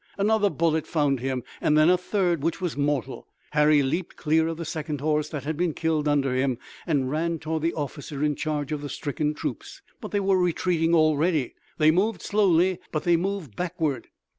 [0.17, 3.27] Another bullet found him, and then a third, which was mortal.
[3.51, 7.37] Harry leaped clear of the second horse that had been killed under him, and ran
[7.37, 9.83] toward the officer in charge of the stricken troops.
[10.01, 11.53] But they were retreating already.
[11.77, 14.07] They moved slowly, but they moved backward.